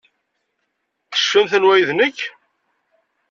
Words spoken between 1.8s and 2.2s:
d nekk?